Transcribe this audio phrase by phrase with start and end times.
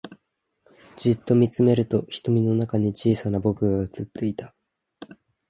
[0.95, 4.55] じっと見つめると瞳の中に小さな僕が映っていた